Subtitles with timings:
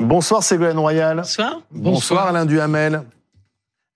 [0.00, 1.16] Bonsoir Ségolène Royal.
[1.16, 1.60] Bonsoir.
[1.70, 3.02] Bonsoir Alain Duhamel.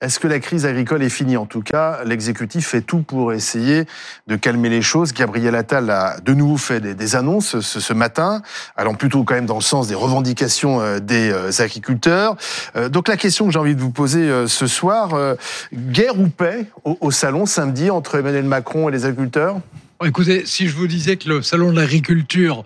[0.03, 1.37] Est-ce que la crise agricole est finie?
[1.37, 3.85] En tout cas, l'exécutif fait tout pour essayer
[4.27, 5.13] de calmer les choses.
[5.13, 8.43] Gabriel Attal a de nouveau fait des, annonces ce, matin,
[8.77, 12.35] allant plutôt quand même dans le sens des revendications euh, des euh, agriculteurs.
[12.75, 15.37] Euh, donc la question que j'ai envie de vous poser ce soir,
[15.73, 19.61] guerre ou paix au, salon samedi entre Emmanuel Macron et les agriculteurs?
[20.05, 22.65] Écoutez, si je vous disais que le salon de l'agriculture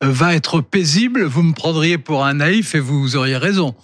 [0.00, 3.74] va être paisible, vous me prendriez pour un naïf et vous auriez raison.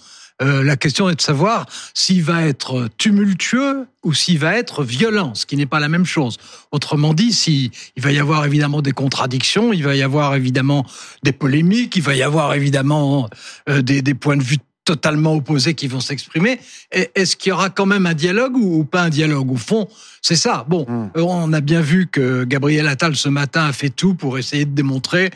[0.41, 5.33] Euh, la question est de savoir s'il va être tumultueux ou s'il va être violent,
[5.33, 6.37] ce qui n'est pas la même chose.
[6.71, 10.85] Autrement dit, s'il il va y avoir évidemment des contradictions, il va y avoir évidemment
[11.23, 13.29] des polémiques, il va y avoir évidemment
[13.69, 16.59] euh, des, des points de vue totalement opposés qui vont s'exprimer.
[16.91, 19.51] Est-ce qu'il y aura quand même un dialogue ou pas un dialogue?
[19.51, 19.87] Au fond,
[20.21, 20.63] c'est ça.
[20.69, 21.09] Bon, hmm.
[21.15, 24.75] on a bien vu que Gabriel Attal ce matin a fait tout pour essayer de
[24.75, 25.31] démontrer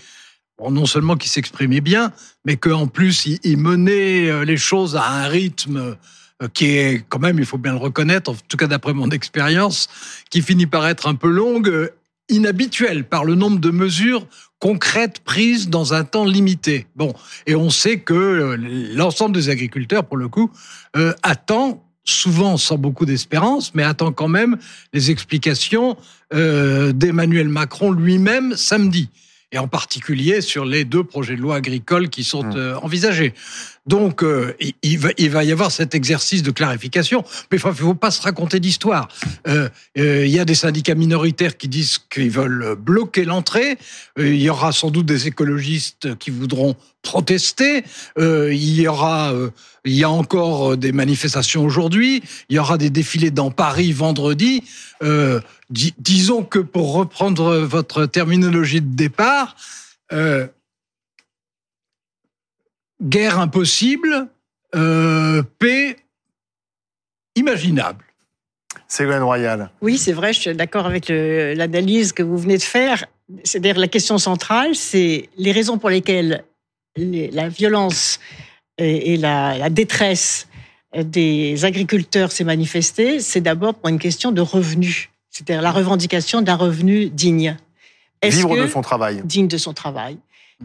[0.70, 2.12] non seulement qu'il s'exprimait bien,
[2.46, 5.96] mais qu'en plus, il, menait euh, les choses à un rythme
[6.42, 9.10] euh, qui est quand même, il faut bien le reconnaître, en tout cas d'après mon
[9.10, 9.88] expérience,
[10.30, 11.90] qui finit par être un peu longue, euh,
[12.28, 14.28] inhabituelle par le nombre de mesures
[14.60, 16.86] concrètes prises dans un temps limité.
[16.96, 17.14] Bon,
[17.48, 18.56] et on sait que
[18.94, 20.52] l'ensemble des agriculteurs, pour le coup,
[21.24, 24.58] attend souvent sans beaucoup d'espérance, mais attend quand même
[24.94, 25.98] les explications
[26.32, 29.10] d'Emmanuel Macron lui-même samedi
[29.52, 32.56] et en particulier sur les deux projets de loi agricoles qui sont mmh.
[32.56, 33.34] euh, envisagés.
[33.88, 37.24] Donc, euh, il, va, il, va, y avoir cet exercice de clarification.
[37.52, 39.08] Mais il ne faut pas se raconter d'histoire.
[39.48, 43.80] Euh, il y a des syndicats minoritaires qui disent qu'ils veulent bloquer l'entrée.
[44.18, 47.84] il y aura sans doute des écologistes qui voudront protester.
[48.18, 49.34] il y aura,
[49.86, 52.22] il y a encore des manifestations aujourd'hui.
[52.50, 54.64] Il y aura des défilés dans Paris vendredi
[55.70, 59.56] disons que pour reprendre votre terminologie de départ,
[60.12, 60.48] euh,
[63.02, 64.28] guerre impossible,
[64.76, 65.98] euh, paix
[67.36, 68.04] imaginable.
[68.88, 69.70] Ségolène Royal.
[69.82, 73.06] Oui, c'est vrai, je suis d'accord avec l'analyse que vous venez de faire.
[73.44, 76.44] C'est-à-dire la question centrale, c'est les raisons pour lesquelles
[76.96, 78.20] la violence
[78.80, 80.48] et, la, détresse
[80.96, 86.56] des agriculteurs s'est manifestée, c'est d'abord pour une question de revenus c'est-à-dire la revendication d'un
[86.56, 87.58] revenu digne.
[88.24, 89.22] Vivre de son travail.
[89.24, 90.18] Digne de son travail.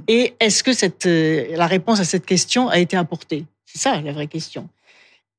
[0.09, 3.45] Et est-ce que cette, euh, la réponse à cette question a été apportée?
[3.65, 4.69] C'est ça la vraie question.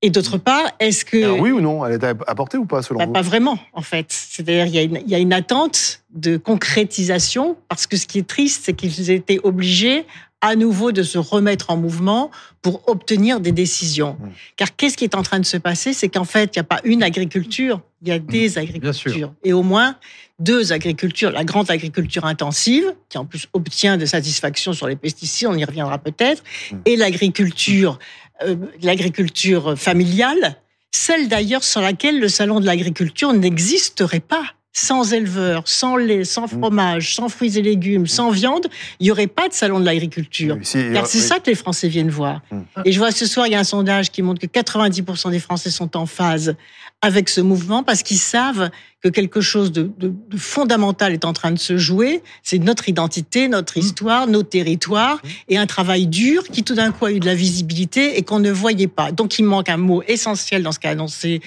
[0.01, 1.39] Et d'autre part, est-ce que...
[1.39, 3.13] oui ou non Elle a été apportée ou pas selon bah, vous?
[3.13, 4.05] Pas vraiment, en fait.
[4.09, 8.63] C'est-à-dire il y, y, a une attente de concrétisation, parce que ce qui est triste,
[8.65, 10.05] c'est qu'ils étaient obligés
[10.45, 14.17] à nouveau de se remettre en mouvement pour obtenir des décisions.
[14.19, 14.29] Mmh.
[14.57, 15.93] Car qu'est-ce qui est en train de se passer?
[15.93, 18.25] C'est qu'en fait, il n'y a pas une agriculture, il y a mmh.
[18.25, 19.33] des agricultures.
[19.43, 19.97] Et au moins
[20.39, 21.31] deux agricultures.
[21.31, 25.63] La grande agriculture intensive, qui en plus obtient des satisfactions sur les pesticides, on y
[25.63, 26.75] reviendra peut-être, mmh.
[26.85, 27.99] et l'agriculture,
[28.43, 30.57] euh, l'agriculture familiale,
[30.91, 34.45] celle d'ailleurs sur laquelle le salon de l'agriculture n'existerait pas
[34.75, 36.59] sans éleveurs, sans lait, sans mm.
[36.59, 38.67] fromage, sans fruits et légumes, sans viande,
[38.99, 40.57] il n'y aurait pas de salon de l'agriculture.
[40.93, 42.41] Car c'est ça que les Français viennent voir.
[42.51, 42.61] Mm.
[42.83, 45.39] Et je vois ce soir, il y a un sondage qui montre que 90% des
[45.39, 46.55] Français sont en phase
[47.05, 48.71] avec ce mouvement parce qu'ils savent
[49.03, 49.91] que quelque chose de,
[50.35, 52.23] fondamental est en train de se jouer.
[52.41, 53.81] C'est notre identité, notre mmh.
[53.81, 55.29] histoire, nos territoires mmh.
[55.49, 58.39] et un travail dur qui tout d'un coup a eu de la visibilité et qu'on
[58.39, 59.11] ne voyait pas.
[59.11, 61.41] Donc il manque un mot essentiel dans ce qu'a annoncé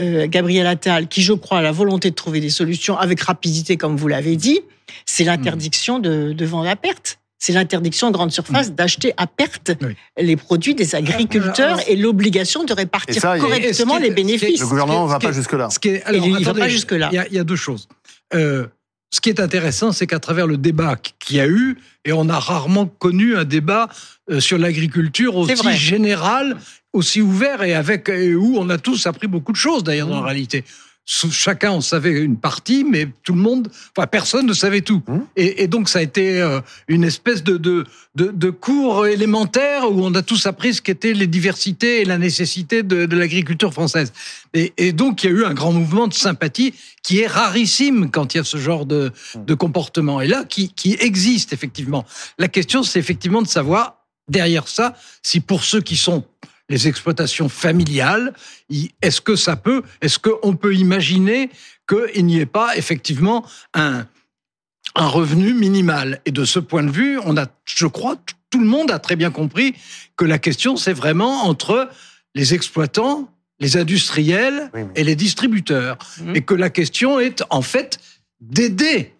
[0.00, 3.76] euh, Gabriel Attal, qui je crois a la volonté de trouver des solutions avec rapidité,
[3.76, 4.60] comme vous l'avez dit.
[5.06, 8.74] C'est l'interdiction de, de vendre à perte c'est l'interdiction de grande surface mm.
[8.74, 9.72] d'acheter à perte
[10.16, 14.60] les produits des agriculteurs et l'obligation de répartir correctement les bénéfices.
[14.60, 15.68] Le gouvernement ne va pas jusque-là.
[15.84, 17.10] il ne va pas jusque-là.
[17.12, 17.86] Il y, a deux choses.
[18.32, 18.66] Euh,
[19.10, 22.30] ce qui est intéressant, c'est qu'à travers le débat qu'il y a eu, et on
[22.30, 23.90] a rarement connu un débat
[24.30, 26.56] euh, sur l'agriculture aussi général,
[26.94, 30.22] aussi ouvert et avec où on a tous appris beaucoup de choses d'ailleurs dans la
[30.22, 30.24] mmh.
[30.24, 30.64] réalité
[31.06, 35.02] chacun en savait une partie, mais tout le monde, enfin personne ne savait tout.
[35.06, 35.18] Mmh.
[35.36, 37.84] Et, donc ça a été euh, une espèce de, de,
[38.14, 42.82] de, cours élémentaire où on a tous appris ce qu'étaient les diversités et la nécessité
[42.82, 44.12] de, de l'agriculture française.
[44.54, 48.10] Et, et, donc il y a eu un grand mouvement de sympathie qui est rarissime
[48.10, 49.44] quand il y a ce genre de, mmh.
[49.44, 50.22] de comportement.
[50.22, 52.04] Et là, qui, qui existe effectivement.
[52.38, 56.24] La question, c'est effectivement de savoir derrière ça si pour ceux qui sont
[56.68, 58.32] les exploitations familiales.
[59.02, 61.50] Est-ce que ça peut, est-ce qu'on peut imaginer
[61.88, 63.44] qu'il n'y ait pas effectivement
[63.74, 64.06] un,
[64.94, 66.20] un revenu minimal?
[66.24, 68.16] Et de ce point de vue, on a, je crois,
[68.50, 69.74] tout le monde a très bien compris
[70.16, 71.90] que la question, c'est vraiment entre
[72.34, 73.30] les exploitants,
[73.60, 75.98] les industriels et les distributeurs.
[76.20, 76.36] Mmh.
[76.36, 77.98] Et que la question est, en fait,
[78.40, 79.14] d'aider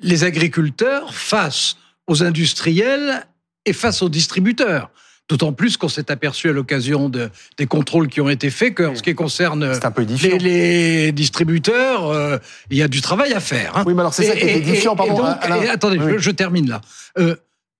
[0.00, 1.76] les agriculteurs face
[2.06, 3.26] aux industriels
[3.64, 4.90] et face aux distributeurs.
[5.28, 8.84] D'autant plus qu'on s'est aperçu à l'occasion de, des contrôles qui ont été faits que,
[8.84, 12.38] en ce qui concerne un peu les, les, distributeurs, euh,
[12.70, 13.76] il y a du travail à faire.
[13.76, 13.84] Hein.
[13.86, 15.24] Oui, mais alors c'est ça qui est édifiant, pardon.
[15.24, 16.80] attendez, je, je, termine là.
[17.18, 17.34] Euh,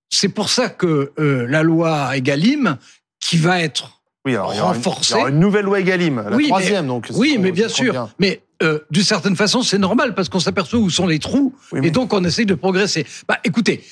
[0.09, 2.77] c'est pour ça que euh, la loi Egalim,
[3.19, 6.87] qui va être oui, alors, renforcée, il y, aura une, nouvelle loi Egalim, la troisième,
[6.87, 7.07] donc.
[7.13, 8.09] Oui, mais bien sûr.
[8.19, 11.91] Mais euh, d'une certaine façon, c'est normal parce qu'on s'aperçoit où sont les trous et
[11.91, 13.05] donc on essaye de progresser.
[13.27, 13.83] Bah, écoutez.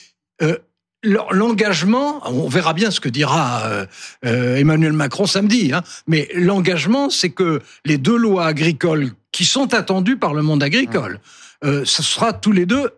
[0.42, 0.58] Euh,
[1.06, 3.86] L'engagement, on verra bien ce que dira euh,
[4.26, 9.74] euh, Emmanuel Macron samedi, hein, mais l'engagement, c'est que les deux lois agricoles qui sont
[9.74, 11.20] attendues par le monde agricole,
[11.64, 12.90] euh, ce sera tous les deux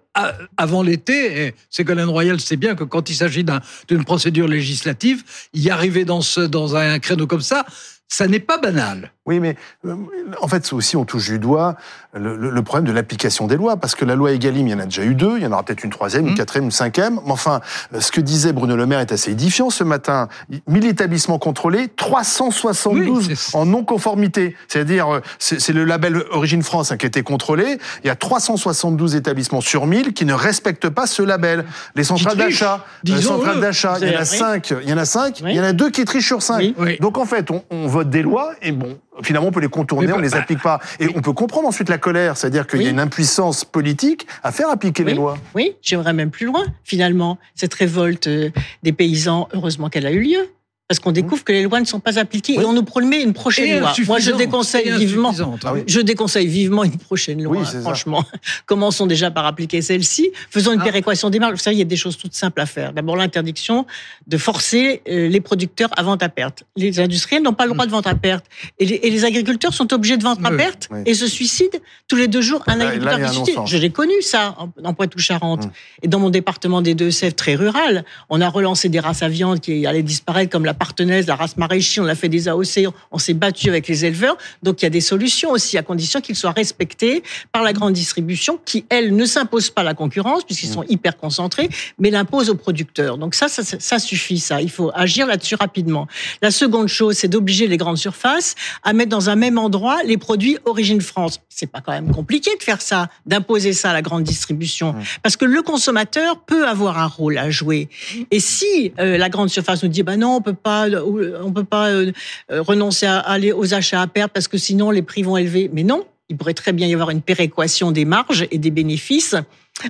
[0.58, 1.54] avant l'été.
[1.70, 3.46] Ségolène Royal sait bien que quand il s'agit
[3.88, 7.66] d'une procédure législative, y arriver dans, dans un créneau comme ça,
[8.08, 9.12] ça n'est pas banal.
[9.28, 9.96] Oui, mais euh,
[10.42, 11.76] en fait, aussi, on touche du doigt
[12.14, 14.80] le, le, problème de l'application des lois, parce que la loi Egalim, il y en
[14.80, 16.38] a déjà eu deux, il y en aura peut-être une troisième, une mmh.
[16.38, 17.20] quatrième, une cinquième.
[17.26, 17.62] Mais enfin,
[17.94, 20.28] euh, ce que disait Bruno Le Maire est assez édifiant ce matin.
[20.68, 24.56] 1000 établissements contrôlés, 372 en non-conformité.
[24.68, 27.78] C'est-à-dire, euh, c'est le label Origine France hein, qui a été contrôlé.
[28.04, 31.66] Il y a 372 établissements sur 1000 qui ne respectent pas ce label.
[31.96, 35.06] Les centrales d'achat, les centrales d'achat, il y en a cinq, il y en a
[35.06, 36.74] cinq, il y en a deux qui trichent sur cinq.
[37.00, 40.12] Donc en fait, on, on vote des lois et bon, finalement, on peut les contourner,
[40.14, 40.80] on les bah, applique pas.
[41.00, 44.52] Et on peut comprendre ensuite la colère, c'est-à-dire qu'il y a une impuissance politique à
[44.52, 45.38] faire appliquer les lois.
[45.56, 47.38] Oui, j'aimerais même plus loin, finalement.
[47.56, 48.50] Cette révolte euh,
[48.84, 50.50] des paysans, heureusement qu'elle a eu lieu
[50.88, 53.34] parce qu'on découvre que les lois ne sont pas appliquées et on nous promet une
[53.34, 53.94] prochaine loi.
[54.06, 55.34] Moi, je déconseille vivement.
[55.66, 57.66] Ah je déconseille vivement une prochaine loi.
[57.66, 58.24] franchement,
[58.66, 60.32] commençons déjà par appliquer celle-ci.
[60.50, 60.86] Faisons une ah.
[60.86, 61.54] péréquation des marges.
[61.54, 62.94] Vous savez, il y a des choses toutes simples à faire.
[62.94, 63.86] D'abord, l'interdiction
[64.28, 66.64] de forcer euh, les producteurs à vente à perte.
[66.78, 68.46] Les industriels n'ont pas le droit de vente à perte
[68.80, 72.42] et les, agriculteurs sont obligés de vendre à perte et se suicident tous les deux
[72.42, 72.64] jours.
[72.68, 73.60] Un agriculteur qui se suicide.
[73.66, 75.72] Je l'ai connu ça en, Poitou-Charentes hum.
[76.02, 78.06] et dans mon département des Deux-Sèvres très rural.
[78.30, 81.58] On a relancé des races à viande qui allaient disparaître comme la partenaise, la race
[81.58, 84.38] maraîchie, on a fait des AOC, on s'est battu avec les éleveurs.
[84.64, 87.94] Donc il y a des solutions aussi, à condition qu'ils soient respectés par la grande
[87.94, 91.70] distribution, qui, elle, ne s'impose pas la concurrence, puisqu'ils sont hyper concentrés,
[92.00, 93.18] mais l'impose aux producteurs.
[93.18, 94.62] Donc ça, ça, ça suffit, ça.
[94.62, 96.08] Il faut agir là-dessus rapidement.
[96.42, 100.18] La seconde chose, c'est d'obliger les grandes surfaces à mettre dans un même endroit les
[100.18, 101.40] produits origine France.
[101.50, 104.96] C'est pas quand même compliqué de faire ça, d'imposer ça à la grande distribution.
[105.24, 107.90] Parce que le consommateur peut avoir un rôle à jouer.
[108.32, 111.64] Et si euh, la grande surface nous dit, bah non, on peut pas on peut
[111.64, 112.12] pas euh,
[112.52, 115.70] euh, renoncer à aller aux achats à perte parce que sinon les prix vont élever.
[115.74, 119.36] Mais non, il pourrait très bien y avoir une péréquation des marges et des bénéfices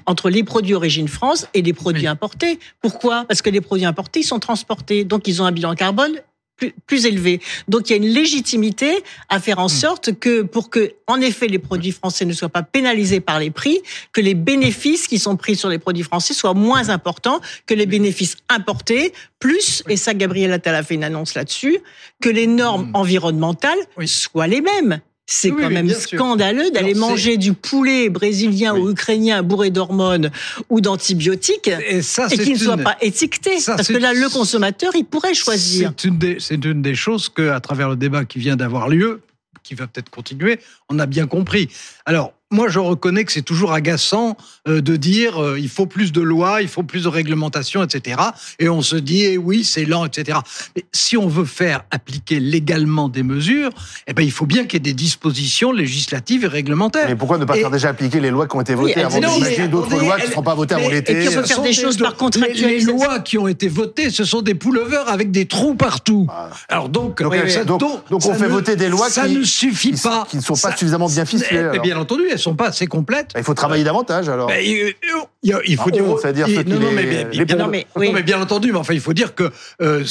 [0.05, 2.59] entre les produits origine France et les produits importés.
[2.81, 3.25] Pourquoi?
[3.25, 6.13] Parce que les produits importés sont transportés, donc ils ont un bilan carbone
[6.57, 7.39] plus, élevé.
[7.67, 9.69] Donc il y a une légitimité à faire en hmm.
[9.69, 13.51] sorte que pour que en effet les produits français ne soient pas pénalisés par les
[13.51, 13.79] prix,
[14.11, 17.85] que les bénéfices qui sont pris sur les produits français soient moins importants que les
[17.85, 21.79] bénéfices importés, plus et ça Gabriel Attal a fait une annonce là-dessus,
[22.21, 22.95] que les normes hmm.
[22.95, 24.99] environnementales soient les mêmes.
[25.29, 30.31] C'est quand même scandaleux d'aller manger du poulet brésilien ou ukrainien bourré d'hormones
[30.69, 33.57] ou d'antibiotiques et, et qu'il ne soit pas étiqueté.
[33.65, 35.91] parce que là, le consommateur, il pourrait choisir.
[35.97, 39.19] C'est une, des, une des choses que, à travers le débat qui vient d'avoir lieu,
[39.63, 41.67] qui va peut-être continuer, on a bien compris.
[42.05, 44.37] Alors, moi, je reconnais que c'est toujours agaçant
[44.69, 48.21] euh, de dire euh, il faut plus de lois, il faut plus de réglementation, etc.
[48.59, 50.39] Et on se dit eh oui, c'est lent, etc.
[50.75, 53.71] Mais si on veut faire appliquer légalement des mesures,
[54.07, 57.07] eh ben il faut bien qu'il y ait des dispositions législatives et réglementaires.
[57.07, 59.67] Mais pourquoi ne pas faire déjà appliquer les lois qui ont été votées avant d'imaginer
[59.67, 61.73] d'autres lois qui ne seront pas votées avant l'été Et puis on peut faire des
[61.73, 62.93] choses par contractualisation.
[62.95, 66.27] Les, lois qui ont été votées, ce sont des pullovers avec des trous partout.
[66.29, 66.49] Ah.
[66.69, 70.41] Alors donc, donc, on fait voter des lois ça qui, ne suffit pas, qui ne
[70.41, 71.67] sont pas suffisamment bien ficelées.
[71.73, 73.31] Mais bien entendu, sont pas assez complètes.
[73.37, 74.47] Il faut travailler davantage alors.
[74.47, 78.99] Ben, il, faut dire, c'est-à-dire non, non, mais, bien, mais, bien entendu, mais enfin il
[78.99, 79.51] faut dire que
[79.81, 80.03] euh,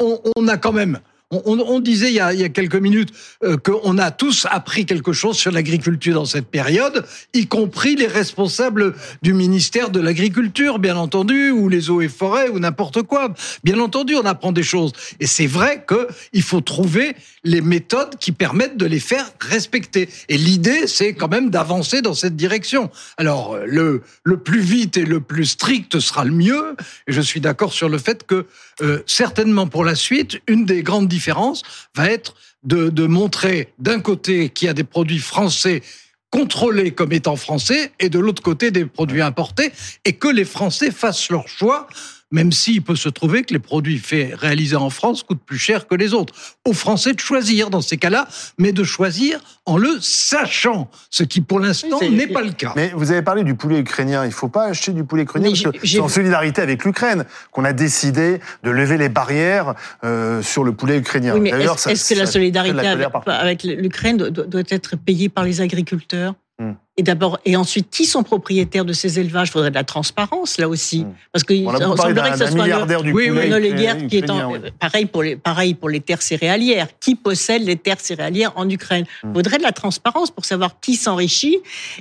[0.00, 1.00] on, a quand même
[1.44, 3.10] on, disait il y, a, quelques minutes
[3.42, 8.06] euh, qu'on a tous appris quelque chose sur l'agriculture dans cette période, y compris les
[8.06, 13.32] responsables du ministère de l'Agriculture, bien entendu, ou les eaux et forêts, ou n'importe quoi.
[13.64, 14.92] Bien entendu, on apprend des choses.
[15.20, 17.14] Et c'est vrai qu'il faut trouver
[17.44, 20.08] les méthodes qui permettent de les faire respecter.
[20.28, 22.90] Et l'idée, c'est quand même d'avancer dans cette direction.
[23.18, 26.76] Alors, le, le plus vite et le plus strict sera le mieux.
[27.06, 28.46] Et je suis d'accord sur le fait que,
[28.80, 31.62] euh, certainement pour la suite, une des grandes différence
[31.94, 35.82] va être de, de montrer d'un côté qu'il y a des produits français
[36.30, 39.72] contrôlés comme étant français et de l'autre côté des produits importés
[40.04, 41.86] et que les Français fassent leur choix
[42.34, 45.86] même s'il peut se trouver que les produits faits, réalisés en France coûtent plus cher
[45.86, 46.34] que les autres.
[46.64, 48.26] Aux Français de choisir dans ces cas-là,
[48.58, 52.72] mais de choisir en le sachant, ce qui pour l'instant n'est pas le cas.
[52.74, 54.24] Mais vous avez parlé du poulet ukrainien.
[54.24, 57.24] Il ne faut pas acheter du poulet ukrainien parce que c'est en solidarité avec l'UkraIne
[57.52, 61.36] qu'on a décidé de lever les barrières euh, sur le poulet ukrainien.
[61.36, 62.88] Oui, est-ce, que la solidarité
[63.26, 66.34] avec, l'Ukraine doit être payée par les agriculteurs?
[66.58, 66.72] Hmm.
[66.96, 69.48] Et d'abord, et ensuite, qui sont propriétaires de ces élevages?
[69.48, 71.14] Il faudrait de la transparence là aussi, hmm.
[71.32, 75.06] parce que il semblerait que ce soit le, du oui, oui, qui est en, pareil
[75.06, 76.86] pour les pareil pour les terres céréalières.
[77.00, 79.06] Qui possède les terres céréalières en Ukraine?
[79.24, 79.34] Il hmm.
[79.34, 81.58] faudrait de la transparence pour savoir qui s'enrichit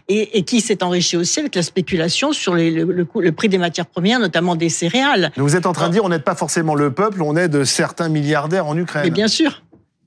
[0.08, 3.58] et, et, qui s'est enrichi aussi avec la spéculation sur les, le, le, prix des
[3.58, 5.32] matières premières, notamment des céréales.
[5.38, 8.10] vous êtes en train de dire, on n'aide pas forcément le peuple, on aide certains
[8.10, 9.04] milliardaires en Ukraine.
[9.06, 9.64] Mais bien sûr.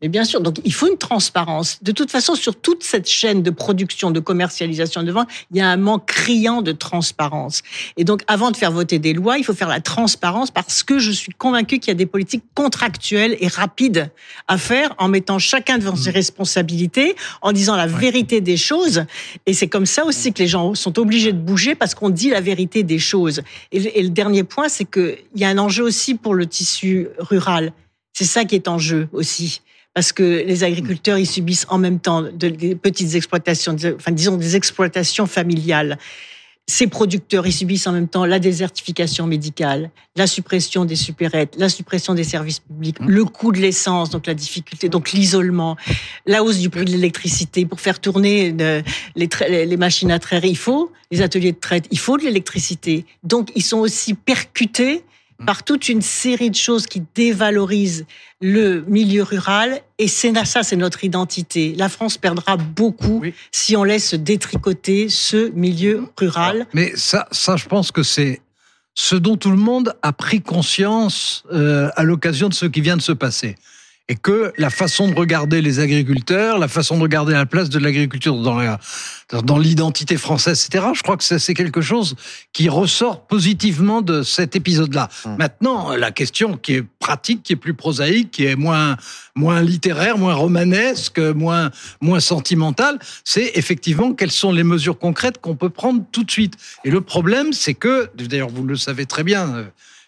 [0.07, 1.83] Mais bien sûr, donc il faut une transparence.
[1.83, 5.61] De toute façon, sur toute cette chaîne de production, de commercialisation de vin, il y
[5.61, 7.63] a un manque criant de transparence.
[7.97, 11.01] Et donc, avant de faire voter des lois, il faut faire la transparence parce que
[11.01, 14.13] je suis convaincu qu'il y a des politiques contractuelles et rapides
[14.47, 16.15] à faire en mettant chacun devant ses mmh.
[16.15, 19.07] responsabilités, en disant la vérité des choses.
[19.45, 22.31] Et c'est comme ça aussi que les gens sont obligés de bouger parce qu'on dit
[22.31, 23.43] la vérité des choses.
[23.73, 27.73] Et, le dernier point, c'est qu'il y a un enjeu aussi pour le tissu rural.
[28.13, 29.63] C'est ça qui est en jeu aussi
[29.97, 34.37] parce que les agriculteurs, ils subissent en même temps de, des petites exploitations, enfin disons
[34.37, 35.97] des exploitations familiales.
[36.67, 41.71] Ces producteurs, ils subissent en même temps la désertification médicale, la suppression des supérettes, la
[41.71, 43.09] suppression des services publics, mmh.
[43.09, 45.79] le coût de l'essence, donc la difficulté, donc l'isolement,
[46.27, 47.65] la hausse du prix de l'électricité.
[47.65, 48.55] Pour faire tourner
[49.15, 49.29] les,
[49.65, 53.07] les machines à traire, il faut les ateliers de traite, il faut de l'électricité.
[53.25, 55.05] Donc, ils sont aussi percutés
[55.45, 58.07] par toute une série de choses qui dévalorisent
[58.41, 59.81] le milieu rural.
[59.99, 61.75] Et c'est ça, c'est notre identité.
[61.77, 66.67] La France perdra beaucoup si on laisse détricoter ce milieu rural.
[66.73, 68.41] Mais ça, ça, je pense que c'est
[68.95, 72.97] ce dont tout le monde a pris conscience euh, à l'occasion de ce qui vient
[72.97, 73.57] de se passer
[74.09, 77.79] et que la façon de regarder les agriculteurs, la façon de regarder la place de
[77.81, 78.79] l'agriculture dans la,
[79.43, 80.87] dans l'identité française, etc.
[80.95, 82.15] Je crois que c'est quelque chose
[82.53, 85.09] qui ressort positivement de cet épisode-là.
[85.25, 85.37] Hum.
[85.39, 88.97] Maintenant, la question qui est pratique, qui est plus prosaïque, qui est moins
[89.35, 91.71] moins littéraire, moins romanesque, moins
[92.01, 96.55] moins sentimentale, c'est effectivement quelles sont les mesures concrètes qu'on peut prendre tout de suite.
[96.85, 99.67] Et le problème, c'est que, d'ailleurs, vous le savez très bien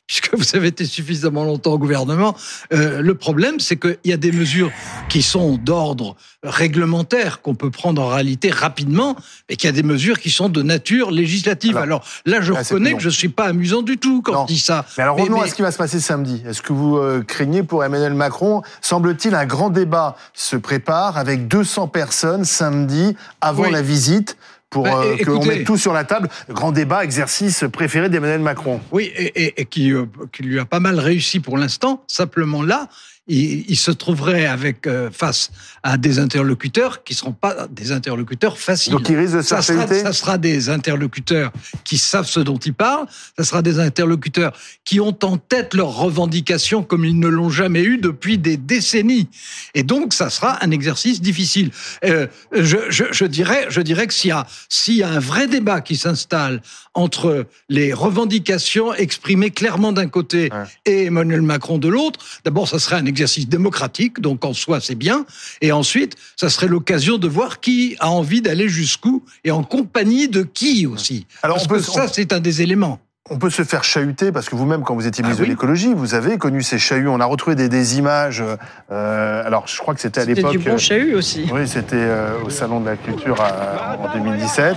[0.09, 2.35] puisque vous avez été suffisamment longtemps au gouvernement.
[2.73, 4.73] Euh, le problème, c'est qu'il y a des mesures
[5.09, 9.17] qui sont d'ordre réglementaire qu'on peut prendre en réalité rapidement,
[9.49, 11.77] mais qu'il y a des mesures qui sont de nature législative.
[11.77, 14.87] Alors, là, je reconnais que je suis pas amusant du tout quand je dis ça.
[14.97, 16.43] Mais alors revenons à ce qui va se passer samedi.
[16.47, 21.49] Est-ce que vous euh, craignez pour Emmanuel Macron Semble-t-il un grand débat se prépare avec
[21.49, 24.39] 200 personnes samedi avant la visite
[24.71, 26.29] pour bah, euh, qu'on mette tout sur la table.
[26.49, 28.81] Grand débat, exercice préféré d'Emmanuel Macron.
[28.93, 32.03] Oui, et, et, qui, euh, qui, lui a pas mal réussi pour l'instant.
[32.07, 32.89] Simplement là,
[33.29, 35.51] il, se trouverait avec euh, face
[35.83, 38.93] à des interlocuteurs qui seront pas des interlocuteurs faciles.
[38.93, 41.53] Donc il risque de ça sera, ça sera des interlocuteurs
[41.85, 43.07] qui savent ce dont ils parlent.
[43.37, 44.53] Ça sera des interlocuteurs
[44.85, 49.29] qui ont en tête leurs revendications comme ils ne l'ont jamais eu depuis des décennies.
[49.75, 51.71] Et donc ça sera un exercice difficile.
[52.05, 55.19] Euh, je, je, je, dirais, je dirais que s'il y a s'il y a un
[55.19, 56.63] vrai débat qui s'installe
[56.95, 60.51] entre les revendications exprimées clairement d'un côté
[60.85, 64.81] et Emmanuel Macron de l'autre, d'abord ça serait un exercice exercice démocratique, donc en soi
[64.81, 65.27] c'est bien.
[65.61, 70.29] Et ensuite, ça serait l'occasion de voir qui a envie d'aller jusqu'où et en compagnie
[70.29, 71.27] de qui aussi.
[71.43, 73.01] Alors parce que ça, c'est un des éléments.
[73.31, 75.93] On peut se faire chahuter parce que vous-même, quand vous étiez ministre ah de l'écologie,
[75.93, 77.09] vous avez connu ces chahuts.
[77.09, 78.43] On a retrouvé des, images.
[78.91, 80.53] Euh, alors, je crois que c'était à l'époque.
[80.53, 81.47] C'était du bon euh, chahut aussi.
[81.53, 84.77] Oui, c'était euh, au salon de la culture en 2017.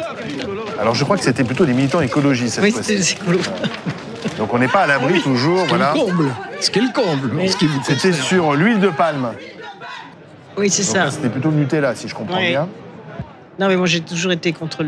[0.82, 3.18] Alors, je crois que c'était plutôt des militants écologistes cette oui, fois-ci.
[4.42, 5.66] Donc, on n'est pas à l'abri toujours.
[5.68, 5.94] Voilà.
[5.96, 6.32] comble.
[6.60, 7.32] Ce qui est le comble.
[7.84, 9.34] C'était sur l'huile de palme.
[10.58, 11.12] Oui, c'est ça.
[11.12, 12.68] C'était plutôt le Nutella, si je comprends bien.
[13.60, 14.84] Non, mais moi, j'ai toujours été contre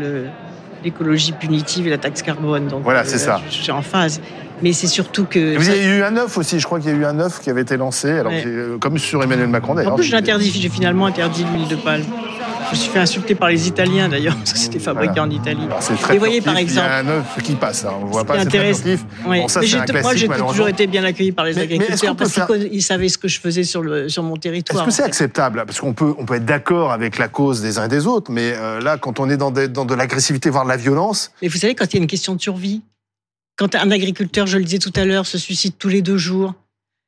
[0.82, 2.66] l'écologie punitive et la taxe carbone.
[2.66, 3.40] Donc, voilà, c'est euh, ça.
[3.48, 4.20] Je suis en phase.
[4.60, 5.56] Mais c'est surtout que.
[5.56, 7.48] vous avez eu un œuf aussi, je crois qu'il y a eu un œuf qui
[7.48, 9.92] avait été lancé, alors euh, comme sur Emmanuel Macron d'ailleurs.
[9.92, 12.04] En plus, j'ai finalement interdit l'huile de palme.
[12.66, 15.66] Je me suis fait insulter par les Italiens d'ailleurs, parce que c'était fabriqué en Italie.
[15.80, 16.86] C'est très Et voyez par exemple.
[16.86, 17.92] Il y a un œuf qui passe, hein.
[18.00, 18.72] on ne voit pas, c'est très
[19.24, 22.82] Bon, ça, mais un moi, j'ai toujours été bien accueilli par les agriculteurs parce qu'ils
[22.82, 24.82] savaient ce que je faisais sur, le, sur mon territoire.
[24.82, 25.62] Est-ce que c'est acceptable?
[25.66, 28.30] Parce qu'on peut, on peut être d'accord avec la cause des uns et des autres,
[28.30, 31.32] mais euh, là, quand on est dans de, dans de l'agressivité, voire de la violence.
[31.42, 32.82] Mais vous savez, quand il y a une question de survie,
[33.56, 36.54] quand un agriculteur, je le disais tout à l'heure, se suicide tous les deux jours,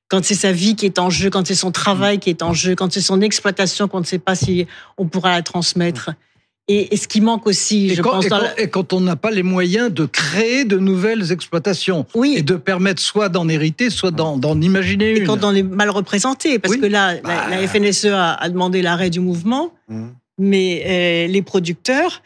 [0.08, 2.52] quand c'est sa vie qui est en jeu, quand c'est son travail qui est en
[2.52, 4.66] jeu, quand c'est son exploitation qu'on ne sait pas si
[4.98, 6.10] on pourra la transmettre.
[6.68, 8.92] Et, et ce qui manque aussi, Et je quand, pense, et quand- la- et quand
[8.92, 13.28] on n'a pas les moyens de créer de nouvelles exploitations oui, et de permettre soit
[13.28, 15.26] d'en hériter, soit d'en d'en imaginer et une.
[15.28, 16.80] quand on est mal représenté, parce Oui.
[16.80, 17.46] que là, Bah.
[17.50, 19.72] la, la FNSE a, a demandé l'arrêt du mouvement.
[20.38, 22.23] Mais euh, les producteurs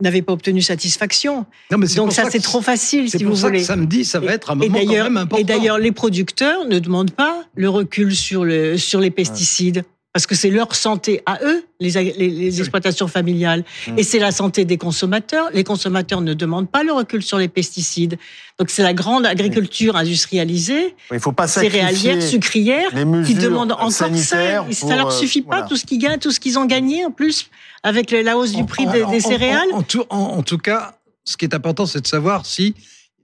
[0.00, 1.46] n'avaient pas obtenu satisfaction.
[1.72, 3.60] Non, mais c'est Donc ça, c'est trop facile, si pour vous ça voulez.
[3.60, 5.40] que samedi, ça va être un moment quand d'ailleurs, même important.
[5.40, 9.84] et d'ailleurs, les producteurs ne demandent pas le recul sur, le, sur les pesticides.
[10.16, 13.64] Parce que c'est leur santé à eux, les, les, les exploitations familiales.
[13.86, 13.98] Mm.
[13.98, 15.50] Et c'est la santé des consommateurs.
[15.52, 18.16] Les consommateurs ne demandent pas le recul sur les pesticides.
[18.58, 22.88] Donc c'est la grande agriculture industrialisée, Il ne faut pas céréalière, sucrière,
[23.26, 24.08] qui demande encore ça.
[24.08, 25.66] Et ça pour, leur euh, suffit pas, voilà.
[25.66, 27.50] tout ce qu'ils gagnent, tout ce qu'ils ont gagné en plus,
[27.82, 29.68] avec la hausse du prix en- des, en- des en- céréales.
[29.86, 30.96] Tout, en tout cas,
[31.26, 32.74] ce qui est important, c'est de savoir si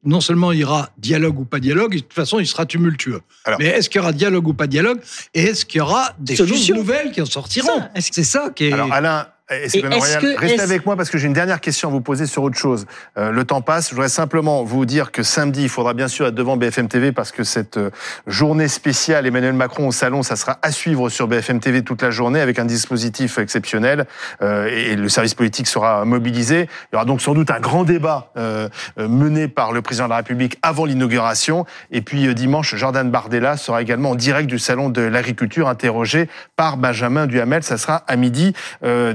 [0.05, 2.67] non seulement il y aura dialogue ou pas dialogue, et de toute façon, il sera
[2.67, 3.21] tumultueux.
[3.45, 5.01] Alors- Mais est-ce qu'il y aura dialogue ou pas dialogue?
[5.35, 7.79] Et est-ce qu'il y aura des choses nouvelles qui en sortiront?
[7.79, 8.73] Ça, est-ce que- C'est ça qui est.
[8.73, 11.93] Alors Alain et Royal, que- restez avec moi parce que j'ai une dernière question à
[11.93, 12.87] vous poser sur autre chose.
[13.19, 13.91] Euh, le temps passe.
[13.91, 17.13] Je voudrais simplement vous dire que samedi, il faudra bien sûr être devant BFM TV
[17.13, 17.91] parce que cette euh,
[18.27, 22.11] journée spéciale Emmanuel Macron au salon, ça sera à suivre sur BFM TV toute la
[22.11, 24.07] journée avec un dispositif exceptionnel
[24.43, 26.69] euh, et le service politique sera mobilisé.
[26.93, 30.11] Il y aura donc sans doute un grand débat euh, mené par le président de
[30.11, 31.65] la République avant l'inauguration.
[31.91, 36.77] Et puis dimanche, Jordan Bardella sera également en direct du salon de l'agriculture interrogé par
[36.77, 37.63] Benjamin Duhamel.
[37.63, 38.53] Ça sera à midi
[38.85, 39.13] euh,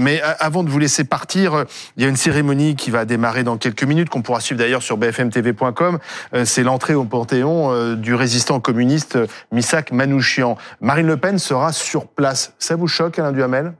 [0.00, 1.64] Mais euh, avant de vous laisser partir, euh,
[1.96, 4.82] il y a une cérémonie qui va démarrer dans quelques minutes, qu'on pourra suivre d'ailleurs
[4.82, 5.98] sur bfmtv.com.
[6.34, 9.18] Euh, C'est l'entrée au Panthéon du résistant communiste
[9.52, 10.56] Misak Manouchian.
[10.80, 12.52] Marine Le Pen sera sur place.
[12.58, 13.72] Ça vous choque, Alain Duhamel?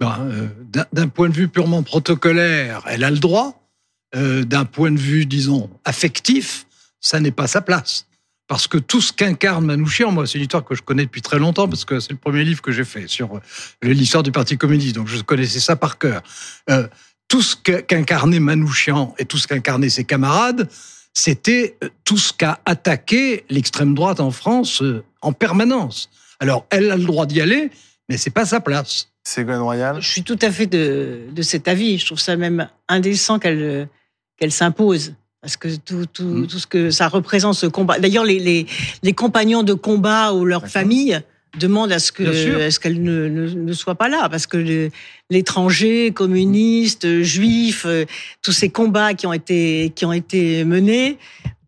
[0.00, 0.28] Ben,
[0.92, 3.60] d'un- point de vue purement protocolaire, elle a le droit.
[4.14, 6.66] D'un point de vue, disons, affectif,
[7.00, 8.06] ça n'est pas sa place.
[8.46, 11.38] Parce que tout ce qu'incarne Manouchian, moi, c'est une histoire que je connais depuis très
[11.38, 13.40] longtemps, parce que c'est le premier livre que j'ai fait sur euh,
[13.82, 16.22] l'histoire du Parti communiste, donc je connaissais ça par cœur.
[16.68, 16.86] Euh,
[17.28, 20.68] tout ce qu'incarnait Manouchian et tout ce qu'incarnaient ses camarades,
[21.14, 24.82] c'était euh, tout ce qu'a attaqué l'extrême droite en France
[25.22, 26.10] en permanence.
[26.38, 27.70] Alors, elle a le droit d'y aller,
[28.10, 29.08] mais c'est pas sa place.
[29.26, 31.96] Ségolène Royal Je suis tout à fait de, de cet avis.
[31.96, 33.88] Je trouve ça même indécent qu'elle
[34.36, 35.14] qu'elle s'impose.
[35.44, 36.46] Parce que tout, tout, Mm.
[36.46, 37.98] tout ce que ça représente, ce combat.
[37.98, 38.64] D'ailleurs, les, les,
[39.02, 41.20] les compagnons de combat ou leurs familles
[41.60, 44.30] demandent à ce que à ce qu'elle ne, ne, ne soit pas là.
[44.30, 44.88] Parce que
[45.28, 48.06] l'étranger communiste juif euh,
[48.40, 51.18] tous ces combats qui ont été qui ont été menés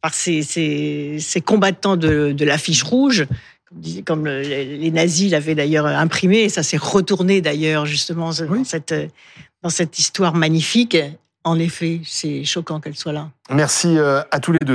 [0.00, 3.26] par ces, ces, ces combattants de, de l'affiche rouge
[4.06, 8.94] comme, les, nazis l'avaient d'ailleurs imprimé et ça s'est retourné d'ailleurs justement dans cette
[9.62, 10.96] dans cette histoire magnifique
[11.46, 14.74] en effet c'est choquant qu'elle soit là Merci euh, à tous les deux.